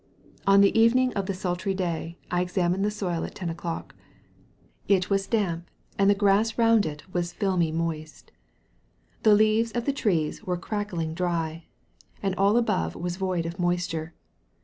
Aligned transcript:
On 0.47 0.61
the 0.61 0.75
evening 0.75 1.13
of 1.13 1.27
the 1.27 1.33
sultry 1.35 1.75
day 1.75 2.17
I 2.31 2.41
examined 2.41 2.83
the 2.83 2.89
soil 2.89 3.23
at 3.23 3.35
10 3.35 3.51
o'clock. 3.51 3.93
It 4.87 5.11
was 5.11 5.27
damp, 5.27 5.69
and 5.99 6.09
the 6.09 6.15
grass 6.15 6.57
round 6.57 6.87
it 6.87 7.03
was 7.13 7.33
filmy 7.33 7.71
moist. 7.71 8.31
The 9.21 9.35
leaves 9.35 9.71
of 9.73 9.85
the 9.85 9.93
trees 9.93 10.43
were 10.43 10.57
crackling 10.57 11.13
dry, 11.13 11.65
and 12.23 12.33
all 12.33 12.57
above 12.57 12.95
was 12.95 13.17
void 13.17 13.45
of 13.45 13.59
moisture. 13.59 14.15